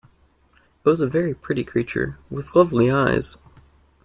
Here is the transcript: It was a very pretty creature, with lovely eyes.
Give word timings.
It 0.83 0.89
was 0.89 0.99
a 0.99 1.05
very 1.05 1.35
pretty 1.35 1.63
creature, 1.63 2.17
with 2.31 2.55
lovely 2.55 2.89
eyes. 2.89 3.37